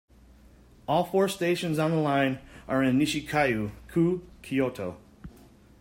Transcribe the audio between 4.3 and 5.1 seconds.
Kyoto.